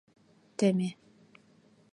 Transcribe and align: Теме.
Теме. 0.57 0.89